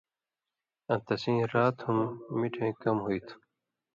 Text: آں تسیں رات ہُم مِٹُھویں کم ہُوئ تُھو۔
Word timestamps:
آں 0.91 0.99
تسیں 1.05 1.41
رات 1.53 1.77
ہُم 1.85 1.99
مِٹُھویں 2.39 2.73
کم 2.81 2.97
ہُوئ 3.03 3.19
تُھو۔ 3.25 3.35